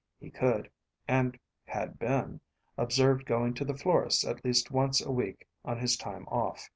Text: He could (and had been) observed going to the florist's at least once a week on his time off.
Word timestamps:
He 0.19 0.31
could 0.31 0.71
(and 1.07 1.37
had 1.65 1.99
been) 1.99 2.41
observed 2.75 3.23
going 3.23 3.53
to 3.53 3.63
the 3.65 3.77
florist's 3.77 4.25
at 4.25 4.43
least 4.43 4.71
once 4.71 4.99
a 4.99 5.11
week 5.11 5.47
on 5.63 5.77
his 5.77 5.95
time 5.95 6.25
off. 6.27 6.67